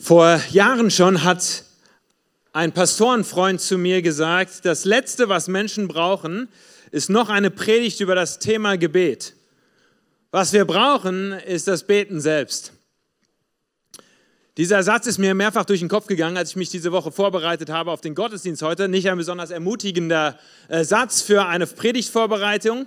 [0.00, 1.64] Vor Jahren schon hat
[2.52, 6.48] ein Pastorenfreund zu mir gesagt, das Letzte, was Menschen brauchen,
[6.92, 9.34] ist noch eine Predigt über das Thema Gebet.
[10.30, 12.72] Was wir brauchen, ist das Beten selbst.
[14.56, 17.68] Dieser Satz ist mir mehrfach durch den Kopf gegangen, als ich mich diese Woche vorbereitet
[17.68, 18.88] habe auf den Gottesdienst heute.
[18.88, 20.38] Nicht ein besonders ermutigender
[20.68, 22.86] äh, Satz für eine Predigtvorbereitung,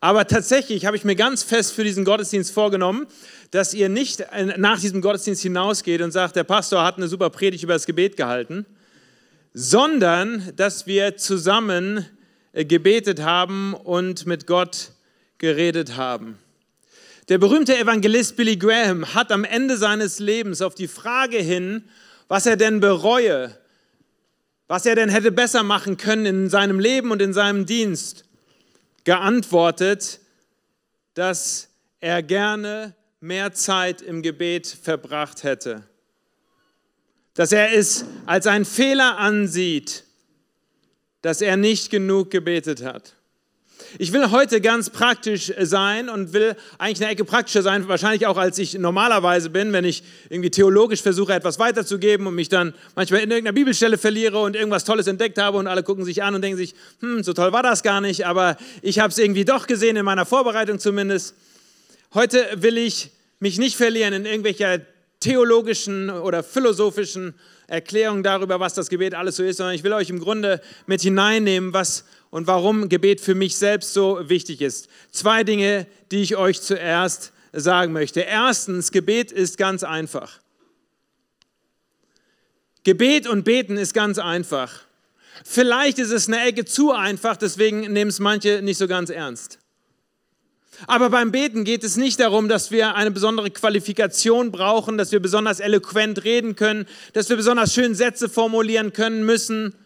[0.00, 3.06] aber tatsächlich habe ich mir ganz fest für diesen Gottesdienst vorgenommen,
[3.50, 4.24] dass ihr nicht
[4.56, 8.16] nach diesem Gottesdienst hinausgeht und sagt, der Pastor hat eine super Predigt über das Gebet
[8.16, 8.66] gehalten,
[9.52, 12.06] sondern dass wir zusammen
[12.52, 14.90] äh, gebetet haben und mit Gott
[15.38, 16.38] geredet haben.
[17.28, 21.84] Der berühmte Evangelist Billy Graham hat am Ende seines Lebens auf die Frage hin,
[22.28, 23.56] was er denn bereue,
[24.68, 28.24] was er denn hätte besser machen können in seinem Leben und in seinem Dienst,
[29.04, 30.20] geantwortet,
[31.14, 31.68] dass
[32.00, 35.84] er gerne mehr Zeit im Gebet verbracht hätte.
[37.34, 40.04] Dass er es als einen Fehler ansieht,
[41.22, 43.14] dass er nicht genug gebetet hat.
[43.96, 48.36] Ich will heute ganz praktisch sein und will eigentlich eine Ecke praktischer sein, wahrscheinlich auch
[48.36, 53.20] als ich normalerweise bin, wenn ich irgendwie theologisch versuche, etwas weiterzugeben und mich dann manchmal
[53.20, 56.42] in irgendeiner Bibelstelle verliere und irgendwas Tolles entdeckt habe und alle gucken sich an und
[56.42, 59.68] denken sich, hm, so toll war das gar nicht, aber ich habe es irgendwie doch
[59.68, 61.36] gesehen, in meiner Vorbereitung zumindest.
[62.14, 64.80] Heute will ich mich nicht verlieren in irgendwelcher
[65.20, 67.34] theologischen oder philosophischen
[67.68, 71.00] Erklärungen darüber, was das Gebet alles so ist, sondern ich will euch im Grunde mit
[71.00, 72.04] hineinnehmen, was
[72.34, 74.88] und warum Gebet für mich selbst so wichtig ist.
[75.12, 78.22] Zwei Dinge, die ich euch zuerst sagen möchte.
[78.22, 80.40] Erstens, Gebet ist ganz einfach.
[82.82, 84.80] Gebet und Beten ist ganz einfach.
[85.44, 89.60] Vielleicht ist es eine Ecke zu einfach, deswegen nehmen es manche nicht so ganz ernst.
[90.88, 95.20] Aber beim Beten geht es nicht darum, dass wir eine besondere Qualifikation brauchen, dass wir
[95.20, 99.76] besonders eloquent reden können, dass wir besonders schön Sätze formulieren können müssen,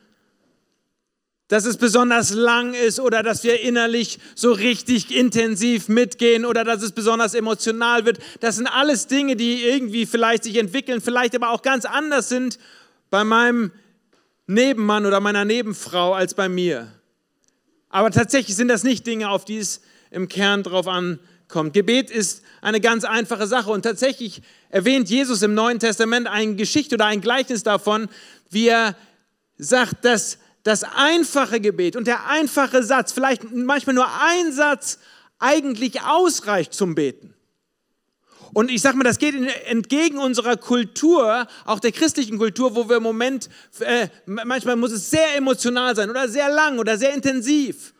[1.48, 6.82] dass es besonders lang ist oder dass wir innerlich so richtig intensiv mitgehen oder dass
[6.82, 8.18] es besonders emotional wird.
[8.40, 12.58] Das sind alles Dinge, die irgendwie vielleicht sich entwickeln, vielleicht aber auch ganz anders sind
[13.10, 13.72] bei meinem
[14.46, 16.92] Nebenmann oder meiner Nebenfrau als bei mir.
[17.88, 19.80] Aber tatsächlich sind das nicht Dinge, auf die es
[20.10, 21.72] im Kern drauf ankommt.
[21.72, 26.96] Gebet ist eine ganz einfache Sache und tatsächlich erwähnt Jesus im Neuen Testament eine Geschichte
[26.96, 28.08] oder ein Gleichnis davon,
[28.50, 28.96] wie er
[29.56, 34.98] sagt, dass das einfache Gebet und der einfache Satz, vielleicht manchmal nur ein Satz,
[35.38, 37.34] eigentlich ausreicht zum Beten.
[38.54, 39.34] Und ich sage mal, das geht
[39.66, 43.48] entgegen unserer Kultur, auch der christlichen Kultur, wo wir im Moment,
[43.80, 47.92] äh, manchmal muss es sehr emotional sein oder sehr lang oder sehr intensiv.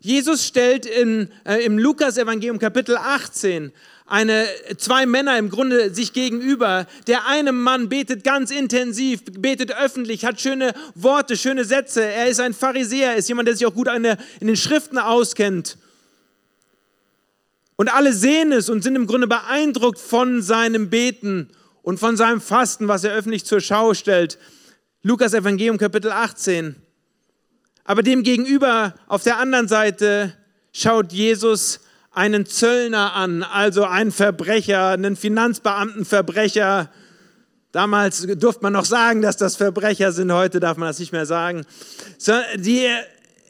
[0.00, 3.72] Jesus stellt in, äh, im Lukas-Evangelium Kapitel 18
[4.06, 4.46] eine,
[4.78, 6.86] zwei Männer im Grunde sich gegenüber.
[7.06, 12.04] Der eine Mann betet ganz intensiv, betet öffentlich, hat schöne Worte, schöne Sätze.
[12.04, 14.02] Er ist ein Pharisäer, ist jemand, der sich auch gut in
[14.46, 15.78] den Schriften auskennt.
[17.76, 21.48] Und alle sehen es und sind im Grunde beeindruckt von seinem Beten
[21.82, 24.38] und von seinem Fasten, was er öffentlich zur Schau stellt.
[25.02, 26.76] Lukas Evangelium Kapitel 18.
[27.84, 30.36] Aber dem gegenüber auf der anderen Seite
[30.72, 31.80] schaut Jesus
[32.12, 36.90] einen Zöllner an, also einen Verbrecher, einen Finanzbeamtenverbrecher.
[37.72, 41.24] Damals durfte man noch sagen, dass das Verbrecher sind, heute darf man das nicht mehr
[41.24, 41.64] sagen.
[42.56, 42.86] Die,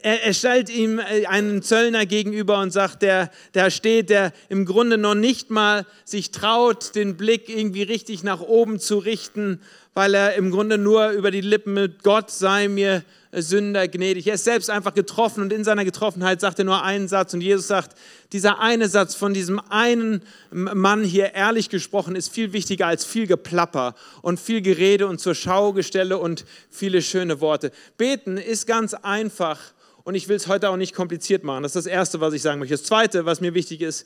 [0.01, 4.97] er, er stellt ihm einen Zöllner gegenüber und sagt, der da steht, der im Grunde
[4.97, 9.59] noch nicht mal sich traut, den Blick irgendwie richtig nach oben zu richten,
[9.93, 13.03] weil er im Grunde nur über die Lippen mit Gott sei mir
[13.35, 14.27] Sünder gnädig.
[14.27, 17.41] Er ist selbst einfach getroffen und in seiner Getroffenheit sagt er nur einen Satz und
[17.41, 17.97] Jesus sagt,
[18.31, 23.27] dieser eine Satz von diesem einen Mann hier ehrlich gesprochen ist viel wichtiger als viel
[23.27, 27.71] Geplapper und viel Gerede und zur Schaugestelle und viele schöne Worte.
[27.97, 29.59] Beten ist ganz einfach
[30.03, 31.63] und ich will es heute auch nicht kompliziert machen.
[31.63, 32.75] Das ist das Erste, was ich sagen möchte.
[32.75, 34.05] Das Zweite, was mir wichtig ist,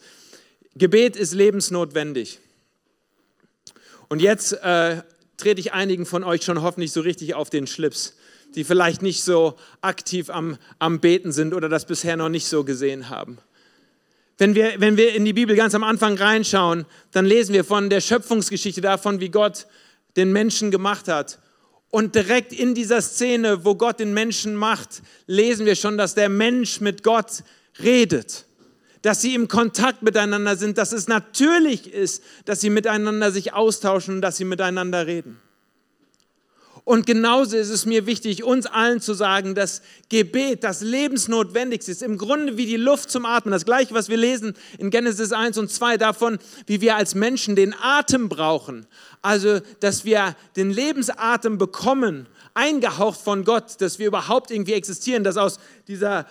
[0.76, 2.40] Gebet ist lebensnotwendig.
[4.10, 5.02] Und jetzt äh,
[5.38, 8.16] trete ich einigen von euch schon hoffentlich so richtig auf den Schlips
[8.58, 12.64] die vielleicht nicht so aktiv am, am Beten sind oder das bisher noch nicht so
[12.64, 13.38] gesehen haben.
[14.40, 17.90] Wenn wir, wenn wir in die Bibel ganz am Anfang reinschauen, dann lesen wir von
[17.90, 19.68] der Schöpfungsgeschichte davon, wie Gott
[20.16, 21.40] den Menschen gemacht hat.
[21.90, 26.30] Und direkt in dieser Szene, wo Gott den Menschen macht, lesen wir schon, dass der
[26.30, 27.44] Mensch mit Gott
[27.82, 28.46] redet,
[29.04, 34.16] dass sie im Kontakt miteinander sind, dass es natürlich ist, dass sie miteinander sich austauschen
[34.16, 35.40] und dass sie miteinander reden.
[36.88, 42.02] Und genauso ist es mir wichtig, uns allen zu sagen, dass Gebet das Lebensnotwendigste ist.
[42.02, 43.52] Im Grunde wie die Luft zum Atmen.
[43.52, 47.58] Das gleiche, was wir lesen in Genesis 1 und 2 davon, wie wir als Menschen
[47.58, 48.88] den Atem brauchen.
[49.22, 55.36] Also, dass wir den Lebensatem bekommen, eingehaucht von Gott, dass wir überhaupt irgendwie existieren, dass
[55.36, 56.26] aus dieser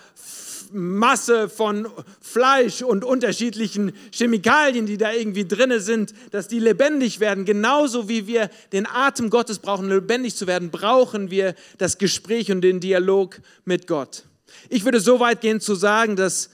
[0.73, 1.87] Masse von
[2.21, 7.45] Fleisch und unterschiedlichen Chemikalien, die da irgendwie drin sind, dass die lebendig werden.
[7.45, 12.61] Genauso wie wir den Atem Gottes brauchen, lebendig zu werden, brauchen wir das Gespräch und
[12.61, 14.23] den Dialog mit Gott.
[14.69, 16.49] Ich würde so weit gehen zu sagen, dass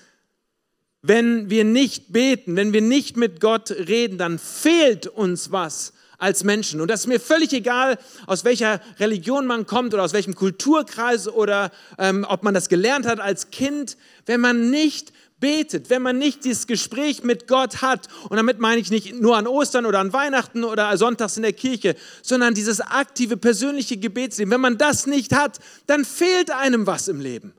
[1.02, 5.94] wenn wir nicht beten, wenn wir nicht mit Gott reden, dann fehlt uns was
[6.24, 6.80] als Menschen.
[6.80, 11.28] Und das ist mir völlig egal, aus welcher Religion man kommt oder aus welchem Kulturkreis
[11.28, 13.98] oder ähm, ob man das gelernt hat als Kind.
[14.26, 15.12] Wenn man nicht
[15.42, 19.36] betet, wenn man nicht dieses Gespräch mit Gott hat, und damit meine ich nicht nur
[19.36, 24.52] an Ostern oder an Weihnachten oder sonntags in der Kirche, sondern dieses aktive persönliche Gebetsleben,
[24.52, 27.54] wenn man das nicht hat, dann fehlt einem was im Leben.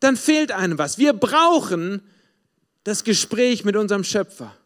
[0.00, 0.96] Dann fehlt einem was.
[0.96, 2.00] Wir brauchen
[2.84, 4.56] das Gespräch mit unserem Schöpfer.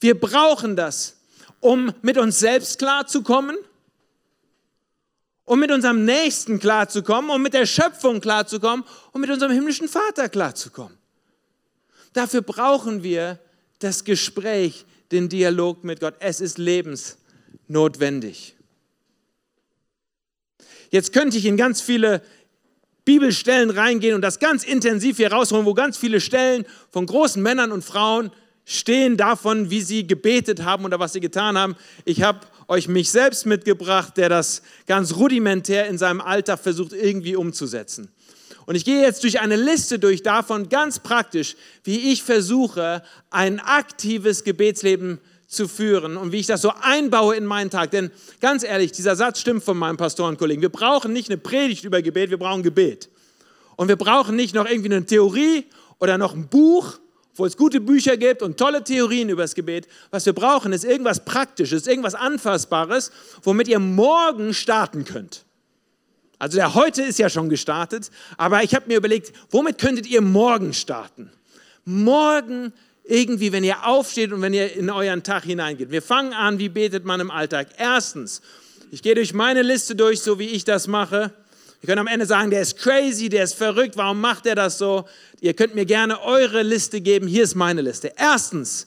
[0.00, 1.16] Wir brauchen das,
[1.60, 3.56] um mit uns selbst klarzukommen,
[5.44, 10.28] um mit unserem Nächsten klarzukommen, um mit der Schöpfung klarzukommen, um mit unserem himmlischen Vater
[10.28, 10.96] klarzukommen.
[12.12, 13.38] Dafür brauchen wir
[13.78, 16.14] das Gespräch, den Dialog mit Gott.
[16.20, 18.56] Es ist lebensnotwendig.
[20.90, 22.22] Jetzt könnte ich in ganz viele
[23.04, 27.72] Bibelstellen reingehen und das ganz intensiv hier rausholen, wo ganz viele Stellen von großen Männern
[27.72, 28.30] und Frauen
[28.64, 31.76] stehen davon, wie sie gebetet haben oder was sie getan haben.
[32.04, 37.36] Ich habe euch mich selbst mitgebracht, der das ganz rudimentär in seinem Alltag versucht irgendwie
[37.36, 38.10] umzusetzen.
[38.66, 43.60] Und ich gehe jetzt durch eine Liste durch davon ganz praktisch, wie ich versuche, ein
[43.60, 47.90] aktives Gebetsleben zu führen und wie ich das so einbaue in meinen Tag.
[47.90, 48.10] Denn
[48.40, 50.62] ganz ehrlich, dieser Satz stimmt von meinem Pastorenkollegen.
[50.62, 53.10] Wir brauchen nicht eine Predigt über Gebet, wir brauchen Gebet.
[53.76, 55.66] Und wir brauchen nicht noch irgendwie eine Theorie
[55.98, 56.98] oder noch ein Buch,
[57.34, 59.88] wo es gute Bücher gibt und tolle Theorien über das Gebet.
[60.10, 63.10] Was wir brauchen, ist irgendwas Praktisches, irgendwas Anfassbares,
[63.42, 65.44] womit ihr morgen starten könnt.
[66.38, 70.20] Also der heute ist ja schon gestartet, aber ich habe mir überlegt, womit könntet ihr
[70.20, 71.30] morgen starten?
[71.84, 72.72] Morgen
[73.04, 75.90] irgendwie, wenn ihr aufsteht und wenn ihr in euren Tag hineingeht.
[75.90, 77.68] Wir fangen an, wie betet man im Alltag?
[77.76, 78.40] Erstens,
[78.90, 81.32] ich gehe durch meine Liste durch, so wie ich das mache.
[81.84, 84.78] Ihr könnt am Ende sagen, der ist crazy, der ist verrückt, warum macht er das
[84.78, 85.04] so?
[85.42, 87.26] Ihr könnt mir gerne eure Liste geben.
[87.26, 88.10] Hier ist meine Liste.
[88.16, 88.86] Erstens,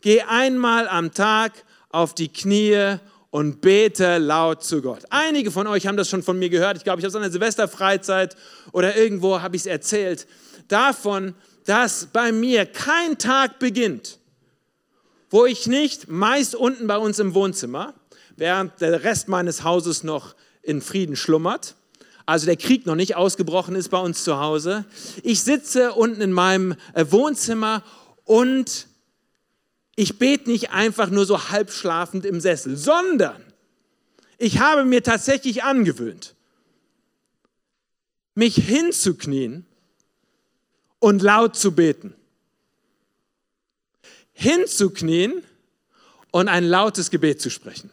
[0.00, 1.52] geh einmal am Tag
[1.90, 2.96] auf die Knie
[3.28, 5.02] und bete laut zu Gott.
[5.10, 6.78] Einige von euch haben das schon von mir gehört.
[6.78, 8.36] Ich glaube, ich habe es an der Silvesterfreizeit
[8.72, 10.26] oder irgendwo habe ich es erzählt.
[10.68, 11.34] Davon,
[11.66, 14.18] dass bei mir kein Tag beginnt,
[15.28, 17.92] wo ich nicht meist unten bei uns im Wohnzimmer,
[18.36, 21.74] während der Rest meines Hauses noch in Frieden schlummert,
[22.30, 24.84] also der Krieg noch nicht ausgebrochen ist bei uns zu Hause.
[25.24, 27.82] Ich sitze unten in meinem äh, Wohnzimmer
[28.24, 28.86] und
[29.96, 33.44] ich bete nicht einfach nur so halb schlafend im Sessel, sondern
[34.38, 36.36] ich habe mir tatsächlich angewöhnt,
[38.36, 39.66] mich hinzuknien
[41.00, 42.14] und laut zu beten.
[44.32, 45.42] Hinzuknien
[46.30, 47.90] und ein lautes Gebet zu sprechen.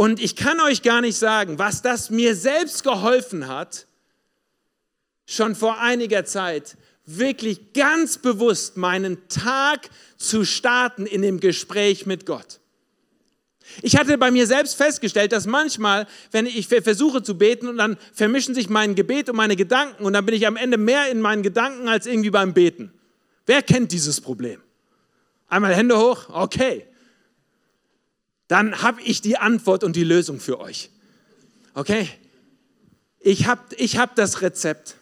[0.00, 3.86] Und ich kann euch gar nicht sagen, was das mir selbst geholfen hat,
[5.26, 12.24] schon vor einiger Zeit wirklich ganz bewusst meinen Tag zu starten in dem Gespräch mit
[12.24, 12.60] Gott.
[13.82, 17.98] Ich hatte bei mir selbst festgestellt, dass manchmal, wenn ich versuche zu beten und dann
[18.14, 21.20] vermischen sich mein Gebet und meine Gedanken und dann bin ich am Ende mehr in
[21.20, 22.90] meinen Gedanken als irgendwie beim Beten.
[23.44, 24.62] Wer kennt dieses Problem?
[25.46, 26.86] Einmal Hände hoch, okay
[28.50, 30.90] dann habe ich die Antwort und die Lösung für euch.
[31.74, 32.08] Okay?
[33.20, 34.96] Ich habe ich hab das Rezept.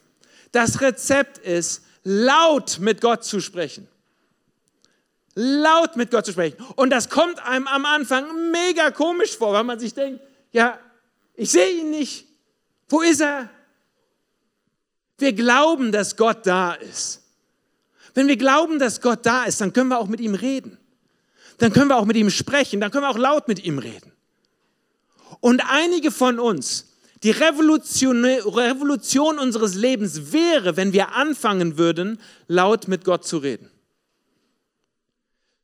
[0.52, 3.88] Das Rezept ist, laut mit Gott zu sprechen.
[5.35, 6.62] Laut mit Gott zu sprechen.
[6.76, 10.21] Und das kommt einem am Anfang mega komisch vor, weil man sich denkt,
[10.52, 10.78] ja,
[11.35, 12.26] ich sehe ihn nicht.
[12.90, 13.49] Wo ist er?
[15.17, 17.23] Wir glauben, dass Gott da ist.
[18.12, 20.76] Wenn wir glauben, dass Gott da ist, dann können wir auch mit ihm reden
[21.59, 24.12] dann können wir auch mit ihm sprechen, dann können wir auch laut mit ihm reden.
[25.41, 26.87] Und einige von uns,
[27.23, 33.71] die Revolution, Revolution unseres Lebens wäre, wenn wir anfangen würden, laut mit Gott zu reden.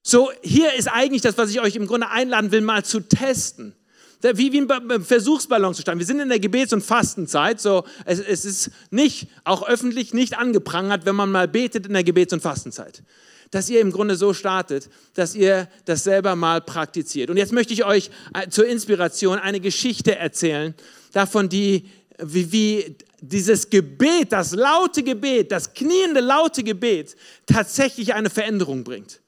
[0.02, 3.74] So, hier ist eigentlich das, was ich euch im Grunde einladen will, mal zu testen.
[4.20, 5.98] wie, wie ein Versuchsballon zu starten.
[5.98, 10.36] Wir sind in der Gebets- und Fastenzeit, so es, es ist nicht, auch öffentlich nicht
[10.36, 13.02] angeprangert, wenn man mal betet in der Gebets- und Fastenzeit.
[13.50, 17.30] Dass ihr im Grunde so startet, dass ihr das selber mal praktiziert.
[17.30, 20.74] Und jetzt möchte ich euch äh, zur Inspiration eine Geschichte erzählen,
[21.12, 28.30] davon, die, wie, wie dieses Gebet, das laute Gebet, das kniende laute Gebet tatsächlich eine
[28.30, 29.20] Veränderung bringt.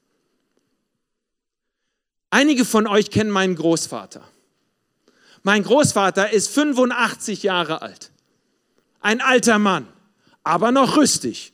[2.30, 4.22] Einige von euch kennen meinen Großvater.
[5.42, 8.10] Mein Großvater ist 85 Jahre alt.
[9.00, 9.86] Ein alter Mann,
[10.42, 11.52] aber noch rüstig.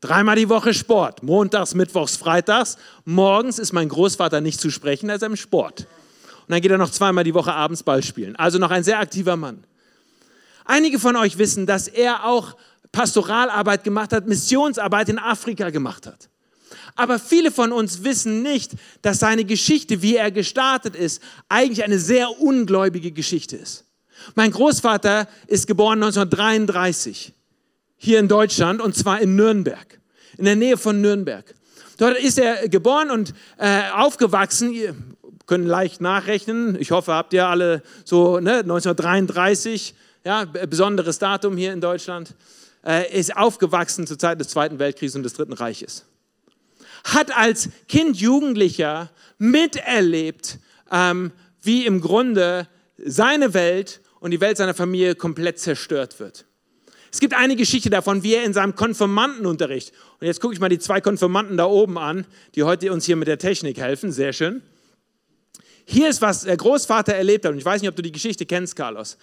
[0.00, 2.76] Dreimal die Woche Sport, montags, mittwochs, freitags.
[3.04, 5.86] Morgens ist mein Großvater nicht zu sprechen, er ist im Sport.
[6.46, 8.36] Und dann geht er noch zweimal die Woche abends Ball spielen.
[8.36, 9.64] Also noch ein sehr aktiver Mann.
[10.64, 12.56] Einige von euch wissen, dass er auch
[12.92, 16.28] Pastoralarbeit gemacht hat, Missionsarbeit in Afrika gemacht hat.
[16.94, 18.72] Aber viele von uns wissen nicht,
[19.02, 23.84] dass seine Geschichte, wie er gestartet ist, eigentlich eine sehr ungläubige Geschichte ist.
[24.34, 27.35] Mein Großvater ist geboren 1933
[27.96, 30.00] hier in Deutschland und zwar in Nürnberg,
[30.38, 31.54] in der Nähe von Nürnberg.
[31.98, 34.72] Dort ist er geboren und äh, aufgewachsen.
[34.72, 34.94] Ihr
[35.46, 36.76] könnt leicht nachrechnen.
[36.80, 42.34] Ich hoffe, habt ihr alle so ne, 1933, ja, besonderes Datum hier in Deutschland.
[42.84, 46.04] Äh, ist aufgewachsen zur Zeit des Zweiten Weltkriegs und des Dritten Reiches
[47.14, 50.58] hat als Kind, Jugendlicher miterlebt,
[50.90, 56.46] ähm, wie im Grunde seine Welt und die Welt seiner Familie komplett zerstört wird.
[57.12, 60.68] Es gibt eine Geschichte davon, wie er in seinem Konfirmandenunterricht, und jetzt gucke ich mal
[60.68, 64.32] die zwei Konfirmanden da oben an, die heute uns hier mit der Technik helfen, sehr
[64.32, 64.62] schön.
[65.84, 68.44] Hier ist, was der Großvater erlebt hat, und ich weiß nicht, ob du die Geschichte
[68.44, 69.16] kennst, Carlos.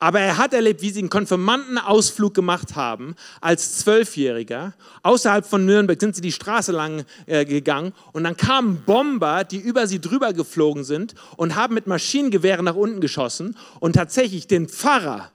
[0.00, 4.74] Aber er hat erlebt, wie sie einen Konfirmandenausflug gemacht haben als Zwölfjähriger.
[5.02, 9.58] Außerhalb von Nürnberg sind sie die Straße lang äh, gegangen und dann kamen Bomber, die
[9.58, 14.68] über sie drüber geflogen sind und haben mit Maschinengewehren nach unten geschossen und tatsächlich den
[14.68, 15.32] Pfarrer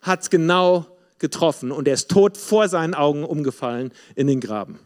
[0.00, 0.86] hat es genau
[1.22, 4.78] getroffen und er ist tot vor seinen Augen umgefallen in den Graben.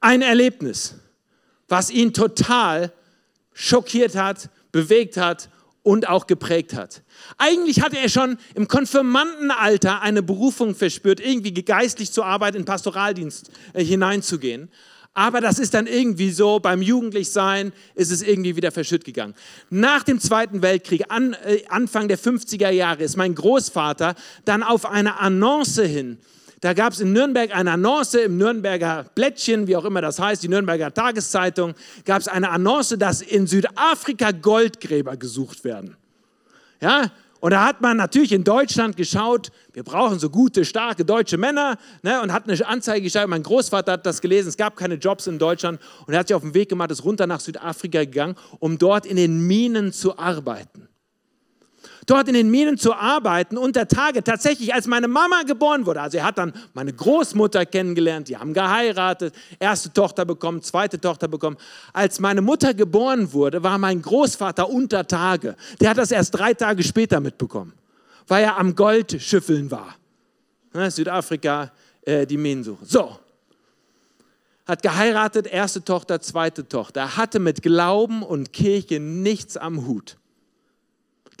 [0.00, 0.94] Ein Erlebnis,
[1.66, 2.92] was ihn total
[3.52, 5.50] schockiert hat, bewegt hat
[5.82, 7.02] und auch geprägt hat.
[7.38, 13.50] Eigentlich hatte er schon im Konfirmandenalter eine Berufung verspürt, irgendwie geistlich zur Arbeit in Pastoraldienst
[13.72, 14.70] äh, hineinzugehen.
[15.12, 19.34] Aber das ist dann irgendwie so, beim Jugendlichsein ist es irgendwie wieder verschütt gegangen.
[19.68, 24.14] Nach dem Zweiten Weltkrieg, an, äh, Anfang der 50er Jahre, ist mein Großvater
[24.44, 26.18] dann auf eine Annonce hin
[26.60, 30.42] da gab es in Nürnberg eine Annonce im Nürnberger Blättchen, wie auch immer das heißt,
[30.42, 31.74] die Nürnberger Tageszeitung,
[32.04, 35.96] gab es eine Annonce, dass in Südafrika Goldgräber gesucht werden.
[36.82, 41.38] Ja, und da hat man natürlich in Deutschland geschaut, wir brauchen so gute, starke deutsche
[41.38, 43.30] Männer ne, und hat eine Anzeige geschrieben.
[43.30, 46.34] Mein Großvater hat das gelesen, es gab keine Jobs in Deutschland und er hat sich
[46.34, 50.18] auf den Weg gemacht, ist runter nach Südafrika gegangen, um dort in den Minen zu
[50.18, 50.89] arbeiten
[52.10, 54.24] dort in den Minen zu arbeiten unter Tage.
[54.24, 58.52] Tatsächlich, als meine Mama geboren wurde, also er hat dann meine Großmutter kennengelernt, die haben
[58.52, 61.56] geheiratet, erste Tochter bekommen, zweite Tochter bekommen.
[61.92, 65.54] Als meine Mutter geboren wurde, war mein Großvater unter Tage.
[65.80, 67.72] Der hat das erst drei Tage später mitbekommen,
[68.26, 69.94] weil er am Goldschüffeln war.
[70.90, 71.70] Südafrika,
[72.02, 72.84] äh, die Minensuche.
[72.84, 73.18] So,
[74.66, 80.16] hat geheiratet, erste Tochter, zweite Tochter, hatte mit Glauben und Kirche nichts am Hut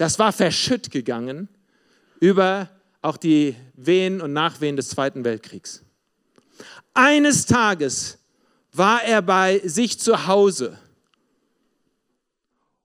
[0.00, 1.46] das war verschütt gegangen
[2.20, 2.70] über
[3.02, 5.84] auch die Wehen und Nachwehen des Zweiten Weltkriegs.
[6.94, 8.16] Eines Tages
[8.72, 10.78] war er bei sich zu Hause.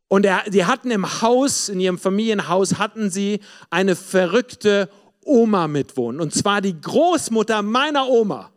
[0.09, 4.89] Und er, die hatten im Haus, in ihrem Familienhaus, hatten sie eine verrückte
[5.23, 6.19] Oma mitwohnen.
[6.19, 8.51] Und zwar die Großmutter meiner Oma.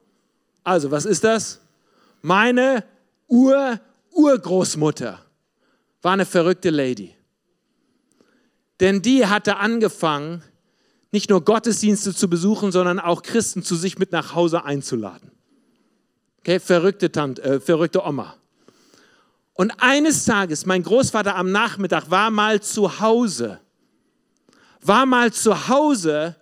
[0.64, 1.60] Also, was ist das?
[2.22, 2.82] Meine
[3.28, 5.20] Ur-Urgroßmutter
[6.02, 7.17] war eine verrückte Lady.
[8.80, 10.42] Denn die hatte angefangen,
[11.10, 15.30] nicht nur Gottesdienste zu besuchen, sondern auch Christen zu sich mit nach Hause einzuladen.
[16.40, 18.36] Okay, verrückte Tante, äh, verrückte Oma.
[19.54, 23.58] Und eines Tages, mein Großvater am Nachmittag war mal zu Hause,
[24.80, 26.36] war mal zu Hause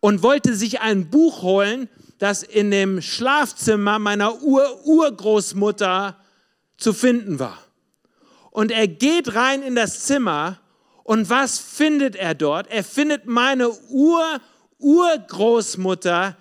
[0.00, 1.88] und wollte sich ein Buch holen,
[2.18, 6.18] das in dem Schlafzimmer meiner Ur-Urgroßmutter
[6.76, 7.58] zu finden war.
[8.50, 10.58] Und er geht rein in das Zimmer
[11.08, 12.70] und was findet er dort?
[12.70, 16.36] Er findet meine Ur-Urgroßmutter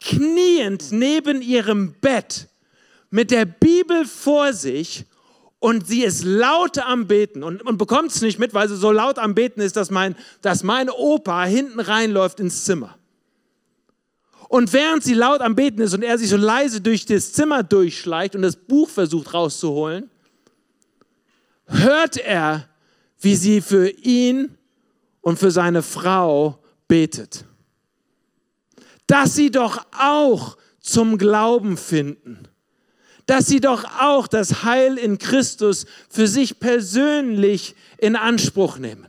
[0.00, 2.48] kniend neben ihrem Bett
[3.10, 5.04] mit der Bibel vor sich
[5.58, 8.90] und sie ist laut am Beten und, und bekommt es nicht mit, weil sie so
[8.90, 12.96] laut am Beten ist, dass mein, dass mein Opa hinten reinläuft ins Zimmer.
[14.48, 17.62] Und während sie laut am Beten ist und er sich so leise durch das Zimmer
[17.62, 20.08] durchschleicht und das Buch versucht rauszuholen,
[21.66, 22.70] hört er,
[23.18, 24.56] wie sie für ihn
[25.20, 27.44] und für seine Frau betet.
[29.06, 32.48] Dass sie doch auch zum Glauben finden.
[33.26, 39.08] Dass sie doch auch das Heil in Christus für sich persönlich in Anspruch nehmen.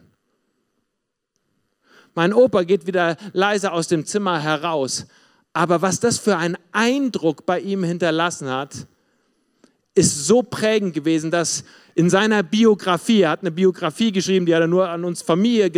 [2.16, 5.06] Mein Opa geht wieder leise aus dem Zimmer heraus.
[5.54, 8.88] Aber was das für einen Eindruck bei ihm hinterlassen hat,
[9.98, 11.64] ist so prägend gewesen, dass
[11.96, 15.72] in seiner Biografie, er hat eine Biografie geschrieben, die hat er nur an uns Familie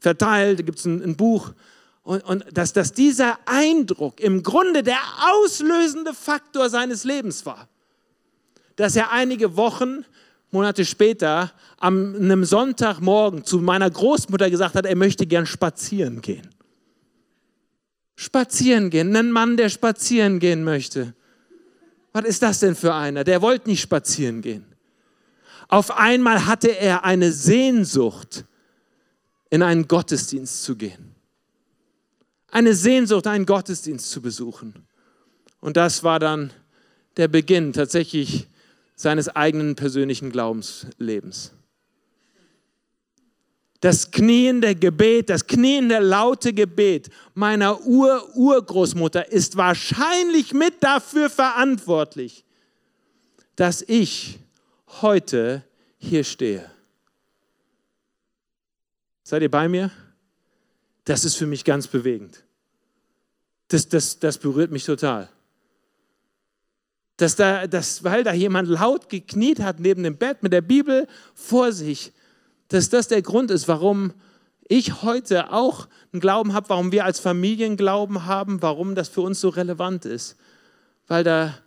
[0.00, 1.52] verteilt, da gibt es ein, ein, Buch,
[2.02, 4.98] und, und dass, dass dieser Eindruck im Grunde der
[5.32, 7.68] auslösende Faktor seines Lebens war.
[8.76, 10.06] Dass er einige Wochen,
[10.50, 16.48] Monate später, am einem Sonntagmorgen zu meiner Großmutter gesagt hat, er möchte gern spazieren gehen.
[18.16, 21.14] Spazieren gehen, ein Mann, der spazieren gehen möchte.
[22.12, 23.24] Was ist das denn für einer?
[23.24, 24.64] Der wollte nicht spazieren gehen.
[25.68, 28.44] Auf einmal hatte er eine Sehnsucht,
[29.50, 31.14] in einen Gottesdienst zu gehen.
[32.50, 34.86] Eine Sehnsucht, einen Gottesdienst zu besuchen.
[35.60, 36.52] Und das war dann
[37.16, 38.48] der Beginn tatsächlich
[38.96, 41.52] seines eigenen persönlichen Glaubenslebens.
[43.80, 52.44] Das kniende Gebet, das kniende laute Gebet meiner Ur-Urgroßmutter ist wahrscheinlich mit dafür verantwortlich,
[53.56, 54.38] dass ich
[55.00, 55.64] heute
[55.96, 56.70] hier stehe.
[59.22, 59.90] Seid ihr bei mir?
[61.04, 62.44] Das ist für mich ganz bewegend.
[63.68, 65.30] Das, das, das berührt mich total.
[67.16, 71.06] Dass da, dass, weil da jemand laut gekniet hat neben dem Bett mit der Bibel
[71.34, 72.12] vor sich,
[72.70, 74.12] dass das der Grund ist, warum
[74.68, 79.20] ich heute auch einen Glauben habe, warum wir als Familien Glauben haben, warum das für
[79.20, 80.36] uns so relevant ist.
[81.08, 81.58] Weil da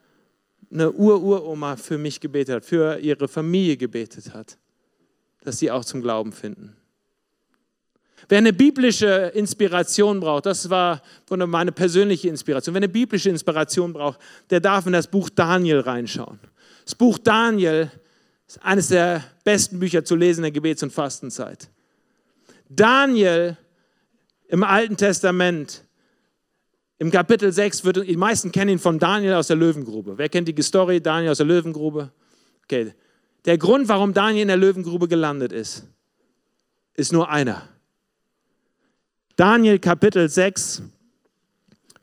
[0.71, 4.57] eine Ur-Uroma für mich gebetet hat, für ihre Familie gebetet hat,
[5.43, 6.75] dass sie auch zum Glauben finden.
[8.29, 14.19] Wer eine biblische Inspiration braucht, das war meine persönliche Inspiration, wer eine biblische Inspiration braucht,
[14.49, 16.39] der darf in das Buch Daniel reinschauen.
[16.85, 17.91] Das Buch Daniel
[18.47, 21.69] ist eines der besten Bücher zu lesen in der Gebets- und Fastenzeit.
[22.69, 23.57] Daniel
[24.47, 25.83] im Alten Testament
[26.99, 30.17] im Kapitel 6 wird, die meisten kennen ihn von Daniel aus der Löwengrube.
[30.17, 32.11] Wer kennt die Story Daniel aus der Löwengrube?
[32.63, 32.93] Okay.
[33.45, 35.83] Der Grund, warum Daniel in der Löwengrube gelandet ist,
[36.93, 37.67] ist nur einer.
[39.35, 40.83] Daniel Kapitel 6,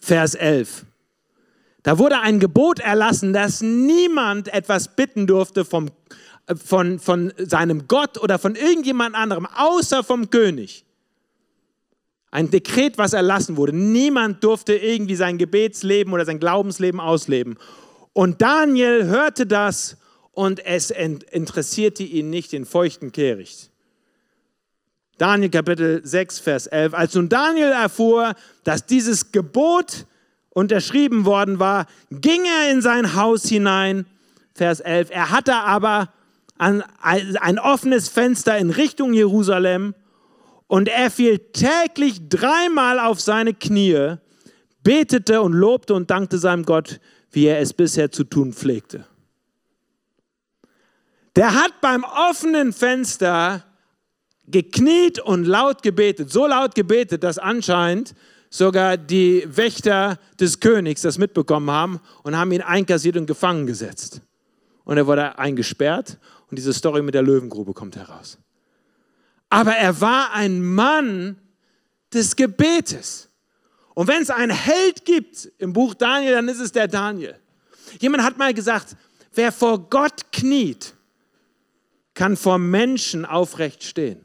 [0.00, 0.84] Vers 11.
[1.82, 5.90] Da wurde ein Gebot erlassen, dass niemand etwas bitten durfte vom,
[6.56, 10.84] von, von seinem Gott oder von irgendjemand anderem, außer vom König.
[12.30, 13.74] Ein Dekret, was erlassen wurde.
[13.74, 17.58] Niemand durfte irgendwie sein Gebetsleben oder sein Glaubensleben ausleben.
[18.12, 19.96] Und Daniel hörte das
[20.32, 23.70] und es interessierte ihn nicht den feuchten Kehricht.
[25.18, 26.94] Daniel Kapitel 6, Vers 11.
[26.94, 28.34] Als nun Daniel erfuhr,
[28.64, 30.06] dass dieses Gebot
[30.50, 34.06] unterschrieben worden war, ging er in sein Haus hinein.
[34.54, 35.10] Vers 11.
[35.10, 36.12] Er hatte aber
[36.60, 39.94] ein, ein offenes Fenster in Richtung Jerusalem
[40.66, 44.16] und er fiel täglich dreimal auf seine Knie,
[44.82, 49.06] betete und lobte und dankte seinem Gott, wie er es bisher zu tun pflegte.
[51.34, 53.64] Der hat beim offenen Fenster
[54.46, 58.14] gekniet und laut gebetet, so laut gebetet, dass anscheinend
[58.50, 64.20] sogar die Wächter des Königs das mitbekommen haben und haben ihn einkassiert und gefangen gesetzt.
[64.84, 66.18] Und er wurde eingesperrt
[66.50, 68.38] und diese Story mit der Löwengrube kommt heraus
[69.50, 71.36] aber er war ein Mann
[72.14, 73.28] des Gebetes.
[73.94, 77.36] Und wenn es einen Held gibt im Buch Daniel, dann ist es der Daniel.
[77.98, 78.96] Jemand hat mal gesagt,
[79.34, 80.94] wer vor Gott kniet,
[82.14, 84.20] kann vor Menschen aufrecht stehen.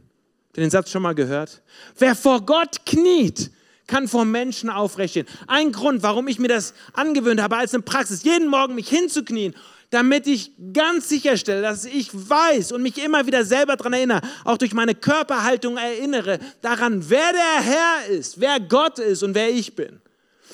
[0.47, 1.63] Habt ihr den Satz schon mal gehört?
[1.97, 3.51] Wer vor Gott kniet,
[3.87, 5.27] kann vor Menschen aufrecht stehen.
[5.47, 9.55] Ein Grund, warum ich mir das angewöhnt habe als eine Praxis, jeden Morgen mich hinzuknien
[9.89, 14.57] damit ich ganz sicherstelle, dass ich weiß und mich immer wieder selber daran erinnere, auch
[14.57, 19.75] durch meine Körperhaltung erinnere, daran, wer der Herr ist, wer Gott ist und wer ich
[19.75, 20.01] bin.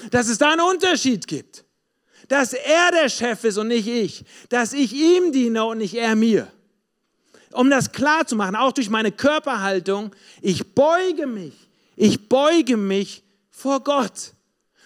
[0.09, 1.63] Dass es da einen Unterschied gibt.
[2.27, 4.23] Dass er der Chef ist und nicht ich.
[4.49, 6.51] Dass ich ihm diene und nicht er mir.
[7.51, 11.53] Um das klar zu machen, auch durch meine Körperhaltung, ich beuge mich.
[11.95, 14.33] Ich beuge mich vor Gott.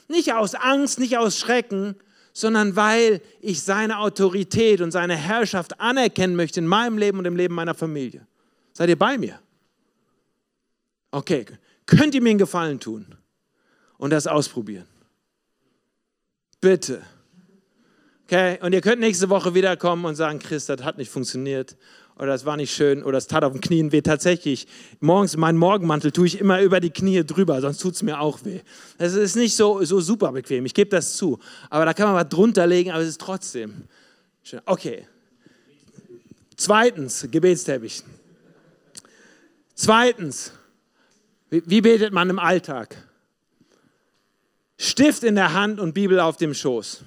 [0.08, 1.96] Nicht aus Angst, nicht aus Schrecken,
[2.38, 7.38] sondern weil ich seine Autorität und seine Herrschaft anerkennen möchte in meinem Leben und im
[7.38, 8.28] Leben meiner Familie.
[8.74, 9.40] Seid ihr bei mir?
[11.12, 11.46] Okay,
[11.86, 13.16] könnt ihr mir einen Gefallen tun
[13.98, 14.86] und das ausprobieren?
[16.60, 17.02] Bitte.
[18.26, 21.78] Okay, und ihr könnt nächste Woche wiederkommen und sagen, Chris, das hat nicht funktioniert
[22.18, 24.02] oder das war nicht schön oder es tat auf den Knien weh.
[24.02, 24.68] Tatsächlich,
[25.00, 28.44] morgens meinen Morgenmantel tue ich immer über die Knie drüber, sonst tut es mir auch
[28.46, 28.62] weh.
[28.98, 31.40] Es ist nicht so, so super bequem, ich gebe das zu.
[31.70, 33.84] Aber da kann man was drunter legen, aber es ist trotzdem
[34.44, 34.62] schön.
[34.66, 35.08] Okay.
[36.56, 38.02] Zweitens, Gebetsteppich.
[39.74, 40.54] Zweitens,
[41.50, 42.96] wie betet man im Alltag?
[44.78, 47.04] Stift in der Hand und Bibel auf dem Schoß.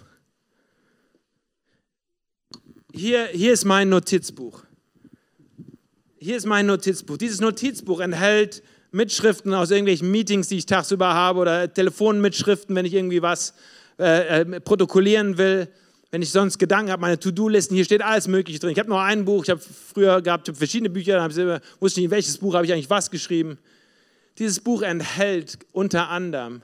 [2.92, 4.67] Hier, hier ist mein Notizbuch.
[6.20, 7.16] Hier ist mein Notizbuch.
[7.16, 12.94] Dieses Notizbuch enthält Mitschriften aus irgendwelchen Meetings, die ich tagsüber habe oder Telefonmitschriften, wenn ich
[12.94, 13.54] irgendwie was
[14.00, 15.68] äh, äh, protokollieren will.
[16.11, 18.70] Wenn ich sonst Gedanken habe, meine To-Do-Listen, hier steht alles Mögliche drin.
[18.70, 21.37] Ich habe nur ein Buch, ich habe früher gehabt, verschiedene Bücher, dann ich,
[21.81, 23.57] wusste nicht, in welches Buch habe ich eigentlich was geschrieben.
[24.38, 26.62] Dieses Buch enthält unter anderem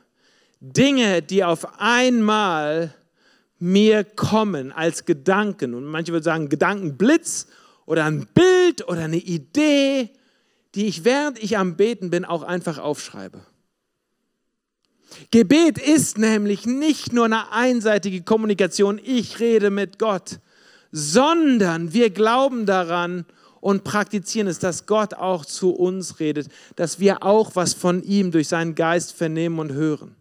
[0.60, 2.92] Dinge, die auf einmal
[3.60, 5.74] mir kommen als Gedanken.
[5.74, 7.46] Und manche würden sagen Gedankenblitz
[7.86, 10.10] oder ein Bild oder eine Idee,
[10.74, 13.40] die ich während ich am Beten bin auch einfach aufschreibe.
[15.30, 20.40] Gebet ist nämlich nicht nur eine einseitige Kommunikation, ich rede mit Gott,
[20.90, 23.24] sondern wir glauben daran
[23.60, 28.30] und praktizieren es, dass Gott auch zu uns redet, dass wir auch was von ihm
[28.30, 30.16] durch seinen Geist vernehmen und hören.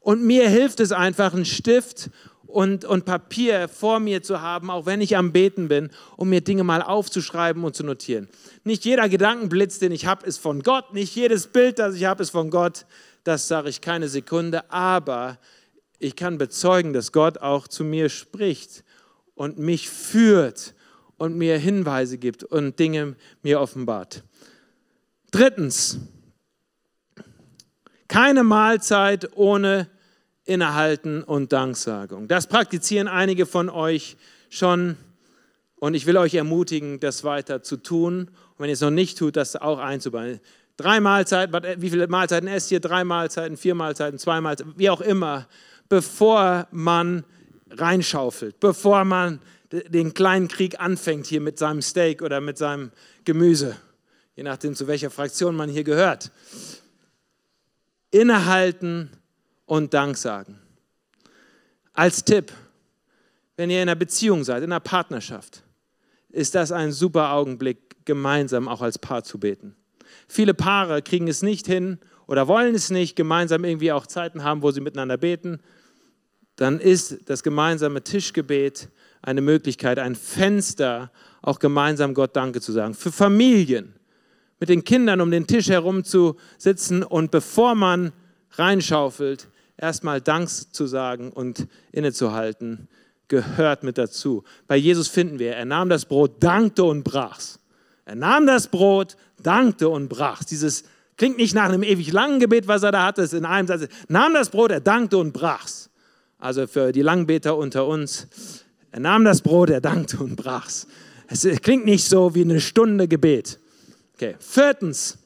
[0.00, 2.10] Und mir hilft es einfach, einen Stift
[2.46, 6.40] und, und Papier vor mir zu haben, auch wenn ich am Beten bin, um mir
[6.40, 8.28] Dinge mal aufzuschreiben und zu notieren.
[8.64, 10.92] Nicht jeder Gedankenblitz, den ich habe, ist von Gott.
[10.94, 12.86] Nicht jedes Bild, das ich habe, ist von Gott.
[13.24, 14.70] Das sage ich keine Sekunde.
[14.70, 15.38] Aber
[15.98, 18.84] ich kann bezeugen, dass Gott auch zu mir spricht
[19.34, 20.74] und mich führt
[21.18, 24.22] und mir Hinweise gibt und Dinge mir offenbart.
[25.30, 25.98] Drittens,
[28.08, 29.88] keine Mahlzeit ohne
[30.46, 32.28] Innehalten und Danksagung.
[32.28, 34.16] Das praktizieren einige von euch
[34.48, 34.96] schon
[35.78, 38.20] und ich will euch ermutigen, das weiter zu tun.
[38.20, 40.40] Und wenn ihr es noch nicht tut, das auch einzubauen.
[40.76, 42.80] Drei Mahlzeiten, wie viele Mahlzeiten esst ihr?
[42.80, 45.46] Drei Mahlzeiten, vier Mahlzeiten, zwei Mahlzeiten, wie auch immer,
[45.88, 47.24] bevor man
[47.70, 52.92] reinschaufelt, bevor man den kleinen Krieg anfängt hier mit seinem Steak oder mit seinem
[53.24, 53.76] Gemüse,
[54.36, 56.30] je nachdem zu welcher Fraktion man hier gehört.
[58.10, 59.10] Innehalten
[59.66, 60.58] und Dank sagen.
[61.92, 62.52] Als Tipp,
[63.56, 65.62] wenn ihr in einer Beziehung seid, in einer Partnerschaft,
[66.30, 69.74] ist das ein super Augenblick, gemeinsam auch als Paar zu beten.
[70.28, 74.62] Viele Paare kriegen es nicht hin oder wollen es nicht, gemeinsam irgendwie auch Zeiten haben,
[74.62, 75.60] wo sie miteinander beten.
[76.56, 78.88] Dann ist das gemeinsame Tischgebet
[79.22, 81.10] eine Möglichkeit, ein Fenster,
[81.42, 82.94] auch gemeinsam Gott Danke zu sagen.
[82.94, 83.94] Für Familien,
[84.58, 88.12] mit den Kindern um den Tisch herum zu sitzen und bevor man
[88.52, 92.88] reinschaufelt, erstmal Danks zu sagen und innezuhalten,
[93.28, 94.44] gehört mit dazu.
[94.66, 97.58] Bei Jesus finden wir, er nahm das Brot, dankte und brach's.
[98.04, 100.46] Er nahm das Brot, dankte und brach's.
[100.46, 100.84] Dieses
[101.16, 103.88] klingt nicht nach einem ewig langen Gebet, was er da hatte, es in einem Satz.
[104.08, 105.90] Nahm das Brot, er dankte und brach's.
[106.38, 108.28] Also für die Langbeter unter uns,
[108.92, 110.86] er nahm das Brot, er dankte und brach's.
[111.28, 113.58] Es klingt nicht so wie eine Stunde Gebet.
[114.14, 115.18] Okay, viertens.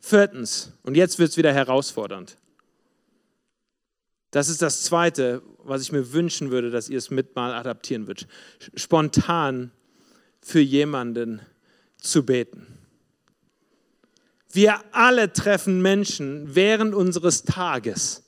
[0.00, 2.36] Viertens, und jetzt wird es wieder herausfordernd.
[4.36, 8.06] Das ist das Zweite, was ich mir wünschen würde, dass ihr es mit mal adaptieren
[8.06, 8.28] würdet.
[8.74, 9.70] Spontan
[10.42, 11.40] für jemanden
[11.96, 12.66] zu beten.
[14.52, 18.24] Wir alle treffen Menschen während unseres Tages,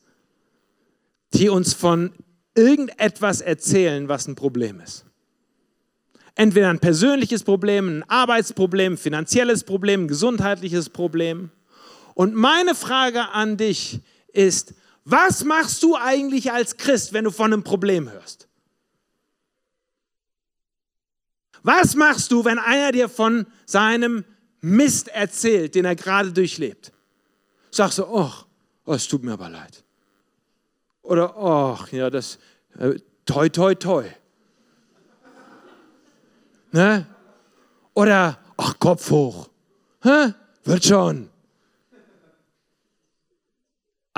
[1.35, 2.15] die uns von
[2.55, 5.05] irgendetwas erzählen, was ein Problem ist.
[6.37, 11.51] Entweder ein persönliches Problem, ein Arbeitsproblem, ein finanzielles Problem, ein gesundheitliches Problem.
[12.15, 14.01] Und meine Frage an dich
[14.33, 14.73] ist,
[15.11, 18.47] was machst du eigentlich als Christ, wenn du von einem Problem hörst?
[21.63, 24.27] Was machst du, wenn einer dir von seinem
[24.61, 26.93] Mist erzählt, den er gerade durchlebt?
[27.71, 28.31] Sagst du, oh,
[28.85, 29.83] oh, es tut mir aber leid.
[31.01, 32.39] Oder, oh, ja, das,
[32.79, 34.05] äh, toi, toi, toi.
[36.71, 37.07] Ne?
[37.95, 39.49] Oder, ach, Kopf hoch.
[40.03, 40.35] Hä?
[40.65, 41.31] Wird schon.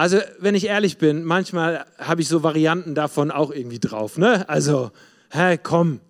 [0.01, 4.17] Also, wenn ich ehrlich bin, manchmal habe ich so Varianten davon auch irgendwie drauf.
[4.17, 4.49] Ne?
[4.49, 4.93] Also,
[5.31, 6.01] hä, komm,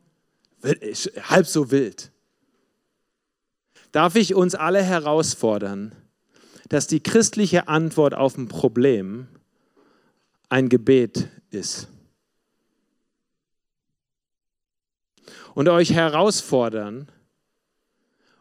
[0.63, 2.13] halb so wild.
[3.91, 5.91] Darf ich uns alle herausfordern,
[6.69, 9.27] dass die christliche Antwort auf ein Problem
[10.49, 11.89] ein Gebet ist?
[15.55, 17.11] Und euch herausfordern,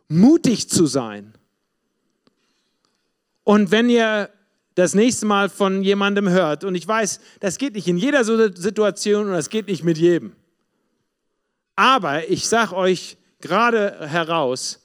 [0.09, 1.33] mutig zu sein.
[3.43, 4.29] Und wenn ihr
[4.79, 6.63] das nächste Mal von jemandem hört.
[6.63, 10.33] Und ich weiß, das geht nicht in jeder Situation und das geht nicht mit jedem.
[11.75, 14.79] Aber ich sage euch gerade heraus,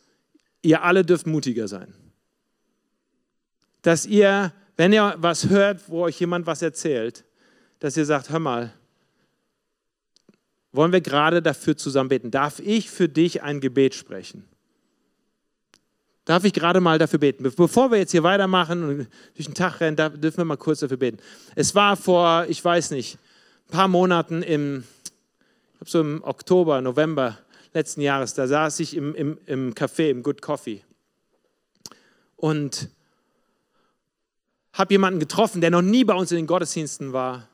[0.63, 1.95] ihr alle dürft mutiger sein.
[3.83, 7.25] Dass ihr, wenn ihr was hört, wo euch jemand was erzählt,
[7.79, 8.73] dass ihr sagt, hör mal,
[10.73, 12.31] wollen wir gerade dafür zusammen beten?
[12.31, 14.45] Darf ich für dich ein Gebet sprechen?
[16.25, 17.43] Darf ich gerade mal dafür beten?
[17.43, 20.97] Bevor wir jetzt hier weitermachen und durch den Tag rennen, dürfen wir mal kurz dafür
[20.97, 21.19] beten.
[21.55, 23.19] Es war vor, ich weiß nicht,
[23.69, 24.85] ein paar Monaten im,
[25.83, 27.39] ich so im Oktober, November
[27.75, 30.83] letzten Jahres, da saß ich im, im, im Café, im Good Coffee
[32.37, 32.89] und
[34.73, 37.49] habe jemanden getroffen, der noch nie bei uns in den Gottesdiensten war,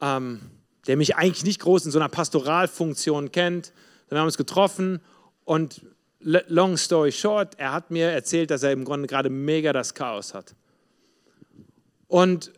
[0.00, 0.40] ähm,
[0.86, 3.72] der mich eigentlich nicht groß in so einer Pastoralfunktion kennt.
[4.08, 5.00] Dann haben wir uns getroffen
[5.44, 5.82] und
[6.20, 10.34] long story short, er hat mir erzählt, dass er im Grunde gerade mega das Chaos
[10.34, 10.54] hat.
[12.06, 12.52] Und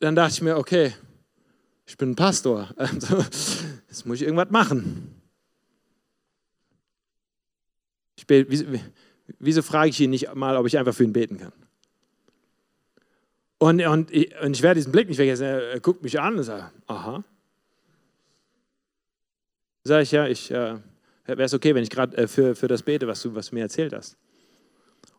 [0.00, 0.94] dann dachte ich mir, okay,
[1.86, 3.18] ich bin ein Pastor, also,
[3.88, 5.14] jetzt muss ich irgendwas machen.
[8.16, 8.66] Ich bete, wieso,
[9.38, 11.52] wieso frage ich ihn nicht mal, ob ich einfach für ihn beten kann?
[13.58, 15.44] Und, und, und ich werde diesen Blick nicht vergessen.
[15.44, 17.22] Er, guckt mich an und sagt, aha.
[19.84, 20.78] Sag ich, ja, ich, äh,
[21.26, 23.54] wäre es okay, wenn ich gerade äh, für, für das bete, was du, was du
[23.54, 24.16] mir erzählt hast.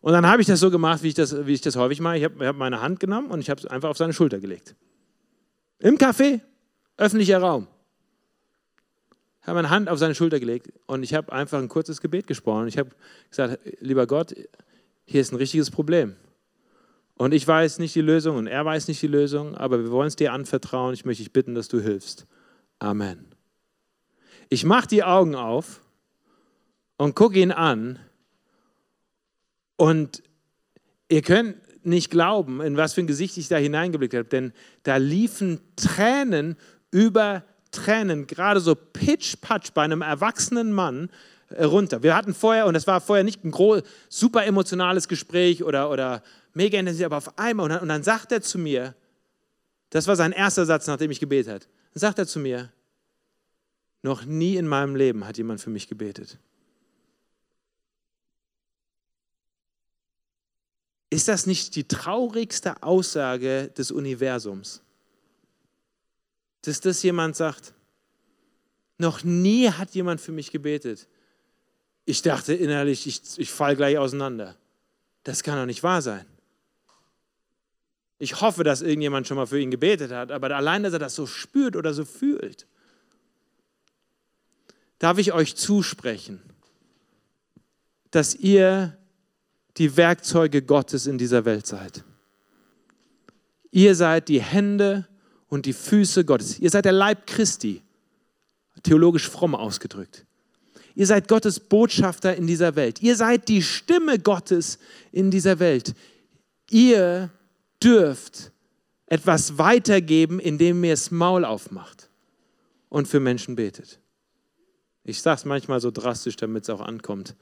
[0.00, 2.18] Und dann habe ich das so gemacht, wie ich das, wie ich das häufig mache.
[2.18, 4.74] Ich habe hab meine Hand genommen und ich habe es einfach auf seine Schulter gelegt.
[5.78, 6.40] Im Café,
[6.96, 7.68] öffentlicher Raum.
[9.40, 12.26] Ich habe meine Hand auf seine Schulter gelegt und ich habe einfach ein kurzes Gebet
[12.26, 12.66] gesprochen.
[12.68, 12.90] Ich habe
[13.28, 14.34] gesagt, lieber Gott,
[15.04, 16.16] hier ist ein richtiges Problem.
[17.16, 20.08] Und ich weiß nicht die Lösung und er weiß nicht die Lösung, aber wir wollen
[20.08, 20.94] es dir anvertrauen.
[20.94, 22.26] Ich möchte dich bitten, dass du hilfst.
[22.78, 23.26] Amen.
[24.48, 25.83] Ich mache die Augen auf
[26.96, 27.98] und gucke ihn an
[29.76, 30.22] und
[31.08, 34.52] ihr könnt nicht glauben, in was für ein Gesicht ich da hineingeblickt habe, denn
[34.84, 36.56] da liefen Tränen
[36.90, 41.10] über Tränen, gerade so pitch-patch bei einem erwachsenen Mann
[41.50, 42.02] äh, runter.
[42.02, 46.22] Wir hatten vorher, und das war vorher nicht ein groß, super emotionales Gespräch oder, oder
[46.54, 48.94] mega intensiv, aber auf einmal, und dann, und dann sagt er zu mir,
[49.90, 52.70] das war sein erster Satz, nachdem ich gebetet habe, dann sagt er zu mir,
[54.02, 56.38] noch nie in meinem Leben hat jemand für mich gebetet.
[61.14, 64.82] Ist das nicht die traurigste Aussage des Universums?
[66.62, 67.72] Dass das jemand sagt,
[68.98, 71.06] noch nie hat jemand für mich gebetet.
[72.04, 74.56] Ich dachte innerlich, ich, ich falle gleich auseinander.
[75.22, 76.26] Das kann doch nicht wahr sein.
[78.18, 81.14] Ich hoffe, dass irgendjemand schon mal für ihn gebetet hat, aber allein, dass er das
[81.14, 82.66] so spürt oder so fühlt,
[84.98, 86.42] darf ich euch zusprechen,
[88.10, 88.98] dass ihr
[89.76, 92.04] die Werkzeuge Gottes in dieser Welt seid.
[93.70, 95.08] Ihr seid die Hände
[95.48, 96.58] und die Füße Gottes.
[96.58, 97.82] Ihr seid der Leib Christi,
[98.82, 100.24] theologisch fromm ausgedrückt.
[100.94, 103.02] Ihr seid Gottes Botschafter in dieser Welt.
[103.02, 104.78] Ihr seid die Stimme Gottes
[105.10, 105.94] in dieser Welt.
[106.70, 107.30] Ihr
[107.82, 108.52] dürft
[109.06, 112.10] etwas weitergeben, indem ihr das Maul aufmacht
[112.88, 113.98] und für Menschen betet.
[115.02, 117.34] Ich sage es manchmal so drastisch, damit es auch ankommt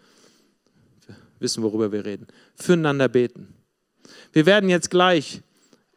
[1.42, 2.26] wissen, worüber wir reden.
[2.54, 3.54] Füreinander beten.
[4.32, 5.42] Wir werden jetzt gleich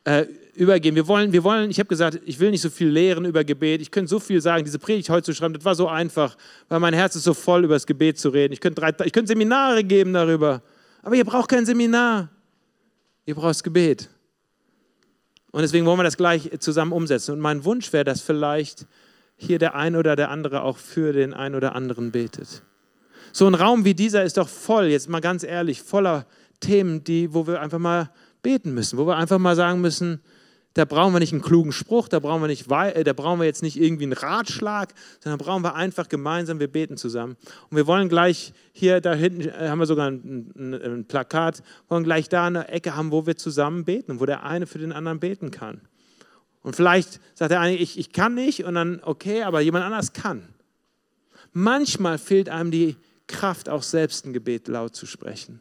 [0.03, 0.95] äh, übergehen.
[0.95, 3.81] Wir wollen, wir wollen, ich habe gesagt, ich will nicht so viel lehren über Gebet.
[3.81, 4.63] Ich könnte so viel sagen.
[4.63, 6.37] Diese Predigt heute zu schreiben, das war so einfach,
[6.69, 8.53] weil mein Herz ist so voll, über das Gebet zu reden.
[8.53, 10.61] Ich könnte, drei, ich könnte Seminare geben darüber.
[11.01, 12.29] Aber ihr braucht kein Seminar.
[13.25, 14.09] Ihr braucht das Gebet.
[15.51, 17.31] Und deswegen wollen wir das gleich zusammen umsetzen.
[17.31, 18.85] Und mein Wunsch wäre, dass vielleicht
[19.37, 22.61] hier der ein oder der andere auch für den ein oder anderen betet.
[23.37, 26.25] So ein Raum wie dieser ist doch voll, jetzt mal ganz ehrlich, voller
[26.61, 28.09] Themen, die, wo wir einfach mal
[28.41, 30.21] beten müssen, wo wir einfach mal sagen müssen,
[30.73, 33.45] da brauchen wir nicht einen klugen Spruch, da brauchen wir, nicht, äh, da brauchen wir
[33.45, 37.35] jetzt nicht irgendwie einen Ratschlag, sondern brauchen wir einfach gemeinsam, wir beten zusammen.
[37.69, 41.61] Und wir wollen gleich hier, da hinten äh, haben wir sogar ein, ein, ein Plakat,
[41.89, 44.93] wollen gleich da eine Ecke haben, wo wir zusammen beten, wo der eine für den
[44.93, 45.81] anderen beten kann.
[46.61, 50.13] Und vielleicht sagt der eine, ich, ich kann nicht, und dann, okay, aber jemand anders
[50.13, 50.47] kann.
[51.51, 52.95] Manchmal fehlt einem die
[53.27, 55.59] Kraft, auch selbst ein Gebet laut zu sprechen.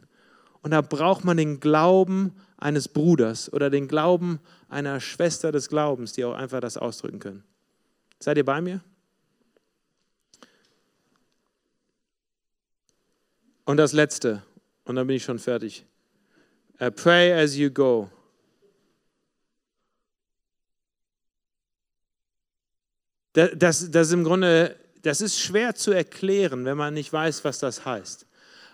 [0.61, 6.13] Und da braucht man den Glauben eines Bruders oder den Glauben einer Schwester des Glaubens,
[6.13, 7.43] die auch einfach das ausdrücken können.
[8.19, 8.81] Seid ihr bei mir?
[13.65, 14.43] Und das Letzte,
[14.85, 15.85] und dann bin ich schon fertig.
[16.79, 18.09] Uh, pray as you go.
[23.33, 24.75] Das, das ist im Grunde
[25.05, 28.25] das ist schwer zu erklären, wenn man nicht weiß, was das heißt.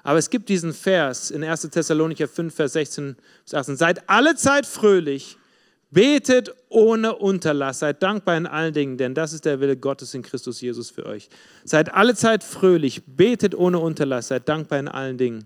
[0.04, 1.62] Aber es gibt diesen Vers in 1.
[1.70, 3.76] Thessalonicher 5, Vers 16 bis 18.
[3.76, 5.38] Seid alle Zeit fröhlich,
[5.92, 10.22] Betet ohne Unterlass, seid dankbar in allen Dingen, denn das ist der Wille Gottes in
[10.22, 11.28] Christus Jesus für euch.
[11.66, 15.46] Seid alle Zeit fröhlich, betet ohne Unterlass, seid dankbar in allen Dingen.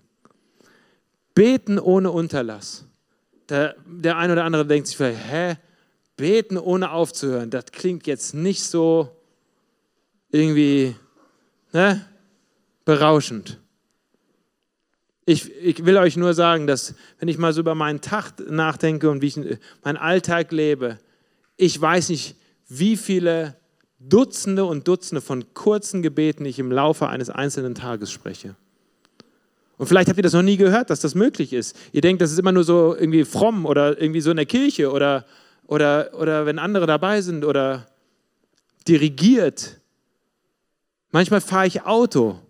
[1.34, 2.86] Beten ohne Unterlass.
[3.50, 5.56] Der, der ein oder andere denkt sich vielleicht, hä,
[6.16, 9.15] beten ohne aufzuhören, das klingt jetzt nicht so
[10.36, 10.96] irgendwie
[11.72, 12.06] ne,
[12.84, 13.60] berauschend.
[15.26, 19.10] Ich, ich will euch nur sagen, dass wenn ich mal so über meinen Tag nachdenke
[19.10, 19.40] und wie ich
[19.84, 21.00] meinen Alltag lebe,
[21.58, 22.36] ich weiß nicht,
[22.68, 23.56] wie viele
[24.00, 28.56] Dutzende und Dutzende von kurzen Gebeten ich im Laufe eines einzelnen Tages spreche.
[29.78, 31.76] Und vielleicht habt ihr das noch nie gehört, dass das möglich ist.
[31.92, 34.92] Ihr denkt, das ist immer nur so irgendwie fromm oder irgendwie so in der Kirche
[34.92, 35.26] oder,
[35.66, 37.88] oder, oder wenn andere dabei sind oder
[38.88, 39.80] dirigiert.
[41.16, 42.42] Manchmal fahre ich Auto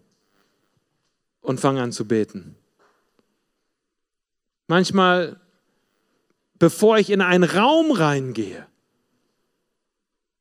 [1.42, 2.56] und fange an zu beten.
[4.66, 5.40] Manchmal,
[6.58, 8.66] bevor ich in einen Raum reingehe,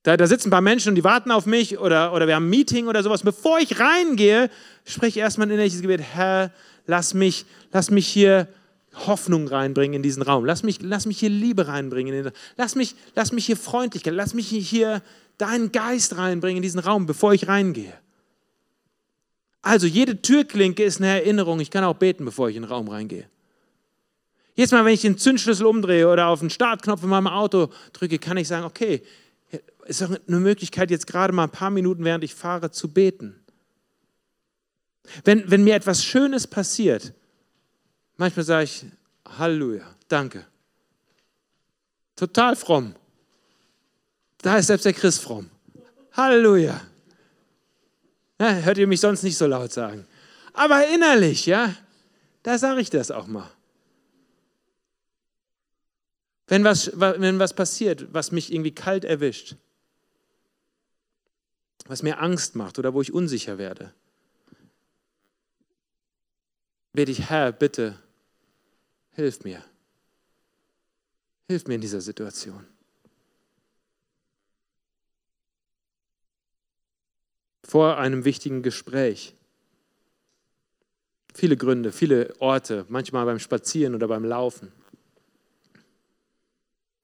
[0.05, 2.47] da, da sitzen ein paar Menschen und die warten auf mich oder, oder wir haben
[2.47, 3.23] ein Meeting oder sowas.
[3.23, 4.49] Bevor ich reingehe,
[4.87, 6.51] spreche ich erstmal ein innerliches Gebet, Herr,
[6.87, 8.49] lass mich, lass mich hier
[9.07, 10.47] Hoffnung reinbringen in diesen Raum.
[10.47, 12.33] Lass mich, lass mich hier Liebe reinbringen.
[12.57, 15.03] Lass mich, lass mich hier Freundlichkeit, lass mich hier
[15.37, 17.93] deinen Geist reinbringen in diesen Raum, bevor ich reingehe.
[19.65, 21.59] Also jede Türklinke ist eine Erinnerung.
[21.59, 23.27] Ich kann auch beten, bevor ich in den Raum reingehe.
[24.55, 28.19] Jedes Mal, wenn ich den Zündschlüssel umdrehe oder auf den Startknopf in meinem Auto drücke,
[28.19, 29.03] kann ich sagen, okay,
[29.87, 33.41] ist doch eine Möglichkeit, jetzt gerade mal ein paar Minuten, während ich fahre, zu beten.
[35.25, 37.15] Wenn, wenn mir etwas Schönes passiert,
[38.19, 38.85] manchmal sage ich,
[39.39, 40.45] Halleluja, danke.
[42.17, 42.95] Total fromm.
[44.43, 45.49] Da ist selbst der Christ fromm.
[46.13, 46.83] Halleluja.
[48.41, 50.07] Ja, hört ihr mich sonst nicht so laut sagen.
[50.53, 51.75] Aber innerlich, ja,
[52.43, 53.51] da sage ich das auch mal.
[56.47, 59.57] Wenn was, wenn was passiert, was mich irgendwie kalt erwischt,
[61.87, 63.95] was mir Angst macht oder wo ich unsicher werde,
[66.93, 67.99] bete ich, Herr, bitte,
[69.13, 69.65] hilf mir.
[71.49, 72.67] Hilf mir in dieser Situation.
[77.75, 79.35] Vor einem wichtigen Gespräch.
[81.35, 84.71] Viele Gründe, viele Orte, manchmal beim Spazieren oder beim Laufen.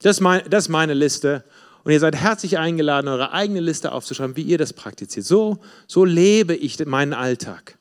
[0.00, 1.42] Das ist, mein, das ist meine Liste.
[1.83, 5.26] Und ihr seid herzlich eingeladen, eure eigene Liste aufzuschreiben, wie ihr das praktiziert.
[5.26, 7.76] So, so lebe ich meinen Alltag.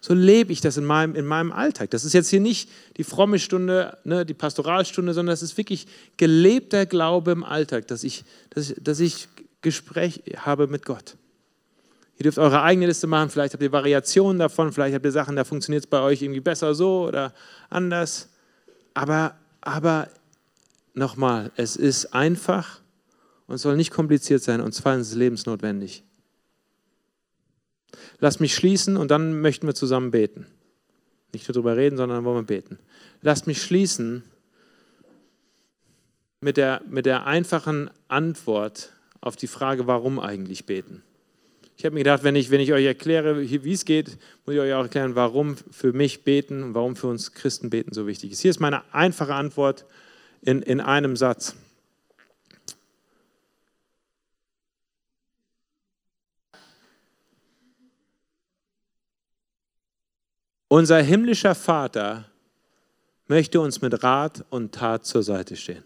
[0.00, 1.90] So lebe ich das in meinem, in meinem Alltag.
[1.90, 5.86] Das ist jetzt hier nicht die fromme Stunde, ne, die Pastoralstunde, sondern das ist wirklich
[6.16, 9.28] gelebter Glaube im Alltag, dass ich, dass, ich, dass ich
[9.60, 11.16] Gespräch habe mit Gott.
[12.18, 15.36] Ihr dürft eure eigene Liste machen, vielleicht habt ihr Variationen davon, vielleicht habt ihr Sachen,
[15.36, 17.32] da funktioniert es bei euch irgendwie besser so oder
[17.70, 18.28] anders.
[18.94, 20.08] Aber, aber
[20.94, 22.80] nochmal, es ist einfach
[23.46, 26.04] und soll nicht kompliziert sein und zwar ist es lebensnotwendig.
[28.18, 30.46] Lass mich schließen und dann möchten wir zusammen beten.
[31.32, 32.78] Nicht nur darüber reden, sondern wollen wir beten.
[33.22, 34.22] Lasst mich schließen
[36.40, 41.02] mit der, mit der einfachen Antwort auf die Frage, warum eigentlich beten.
[41.76, 44.60] Ich habe mir gedacht, wenn ich, wenn ich euch erkläre, wie es geht, muss ich
[44.60, 48.32] euch auch erklären, warum für mich beten und warum für uns Christen beten so wichtig
[48.32, 48.40] ist.
[48.40, 49.84] Hier ist meine einfache Antwort
[50.42, 51.56] in, in einem Satz.
[60.68, 62.30] Unser himmlischer Vater
[63.26, 65.84] möchte uns mit Rat und Tat zur Seite stehen.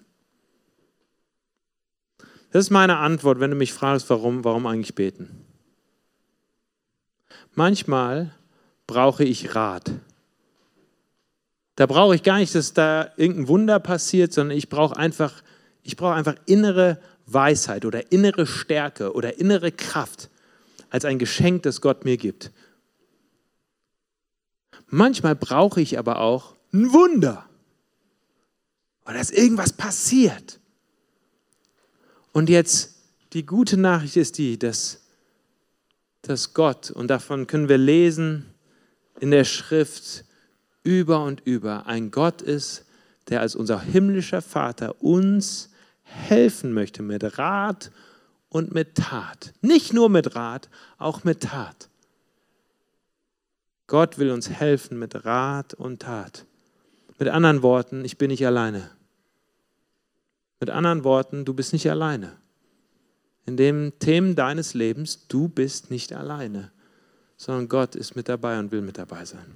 [2.52, 5.45] Das ist meine Antwort, wenn du mich fragst, warum, warum eigentlich beten.
[7.56, 8.34] Manchmal
[8.86, 9.90] brauche ich Rat.
[11.74, 15.42] Da brauche ich gar nicht, dass da irgendein Wunder passiert, sondern ich brauche einfach,
[15.82, 20.28] ich brauche einfach innere Weisheit oder innere Stärke oder innere Kraft
[20.90, 22.52] als ein Geschenk, das Gott mir gibt.
[24.88, 27.48] Manchmal brauche ich aber auch ein Wunder.
[29.06, 30.60] Oder dass irgendwas passiert.
[32.32, 32.96] Und jetzt,
[33.32, 35.05] die gute Nachricht ist die, dass,
[36.28, 38.46] dass Gott, und davon können wir lesen
[39.20, 40.24] in der Schrift,
[40.82, 42.84] über und über ein Gott ist,
[43.28, 45.70] der als unser himmlischer Vater uns
[46.02, 47.90] helfen möchte mit Rat
[48.48, 49.52] und mit Tat.
[49.60, 51.88] Nicht nur mit Rat, auch mit Tat.
[53.88, 56.46] Gott will uns helfen mit Rat und Tat.
[57.18, 58.90] Mit anderen Worten, ich bin nicht alleine.
[60.60, 62.36] Mit anderen Worten, du bist nicht alleine.
[63.46, 66.72] In den Themen deines Lebens, du bist nicht alleine,
[67.36, 69.46] sondern Gott ist mit dabei und will mit dabei sein.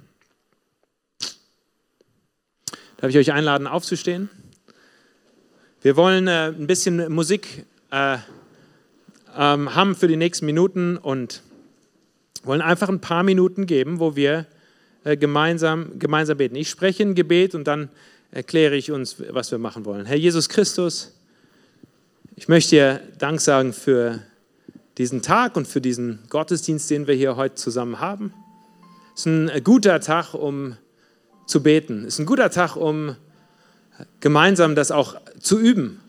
[2.97, 4.29] Darf ich euch einladen, aufzustehen?
[5.81, 8.17] Wir wollen äh, ein bisschen Musik äh,
[9.35, 11.41] ähm, haben für die nächsten Minuten und
[12.43, 14.45] wollen einfach ein paar Minuten geben, wo wir
[15.03, 16.55] äh, gemeinsam, gemeinsam beten.
[16.55, 17.89] Ich spreche ein Gebet und dann
[18.31, 20.05] erkläre ich uns, was wir machen wollen.
[20.05, 21.13] Herr Jesus Christus,
[22.35, 24.19] ich möchte dir Dank sagen für
[24.97, 28.33] diesen Tag und für diesen Gottesdienst, den wir hier heute zusammen haben.
[29.13, 30.77] Es ist ein guter Tag, um
[31.45, 32.05] zu beten.
[32.05, 33.15] Es ist ein guter Tag, um
[34.19, 35.99] gemeinsam das auch zu üben.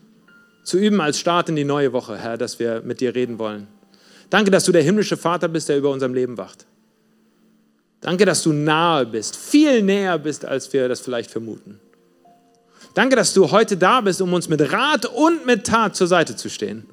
[0.63, 3.67] Zu üben als Start in die neue Woche, Herr, dass wir mit dir reden wollen.
[4.29, 6.65] Danke, dass du der himmlische Vater bist, der über unserem Leben wacht.
[7.99, 11.79] Danke, dass du nahe bist, viel näher bist, als wir das vielleicht vermuten.
[12.93, 16.35] Danke, dass du heute da bist, um uns mit Rat und mit Tat zur Seite
[16.35, 16.85] zu stehen.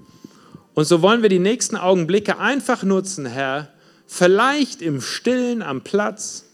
[0.73, 3.69] Und so wollen wir die nächsten Augenblicke einfach nutzen, Herr,
[4.07, 6.47] vielleicht im Stillen am Platz,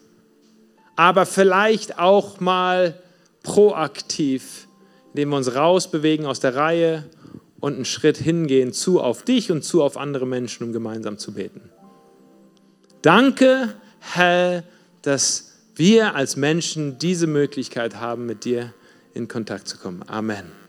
[0.96, 3.00] aber vielleicht auch mal
[3.44, 4.66] proaktiv,
[5.12, 7.04] indem wir uns rausbewegen aus der Reihe
[7.60, 11.34] und einen Schritt hingehen zu auf dich und zu auf andere Menschen, um gemeinsam zu
[11.34, 11.60] beten.
[13.02, 14.64] Danke, Herr,
[15.02, 18.74] dass wir als Menschen diese Möglichkeit haben, mit dir
[19.16, 20.02] in Kontakt zu kommen.
[20.08, 20.65] Amen.